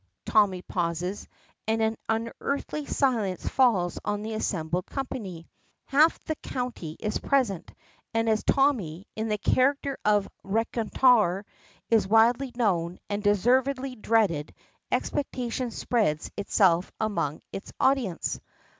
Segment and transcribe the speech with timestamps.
[0.25, 1.27] Tommy pauses,
[1.67, 5.47] and an unearthly silence falls on the assembled company.
[5.85, 7.71] Half the county is present,
[8.11, 11.45] and as Tommy, in the character of reconteur,
[11.91, 14.55] is widely known and deservedly dreaded,
[14.91, 18.39] expectation spreads itself among his audience.